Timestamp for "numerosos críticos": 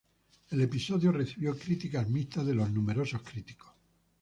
2.71-3.69